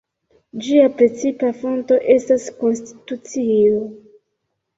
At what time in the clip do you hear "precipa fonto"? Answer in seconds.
1.01-1.99